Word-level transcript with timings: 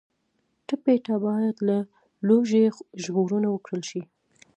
ټپي 0.67 0.97
ته 1.05 1.13
باید 1.25 1.55
له 1.67 1.77
لوږې 2.27 2.65
ژغورنه 3.03 3.47
ورکړل 3.51 3.81
شي. 3.89 4.01